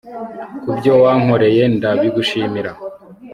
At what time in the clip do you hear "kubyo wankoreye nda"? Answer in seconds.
0.67-1.91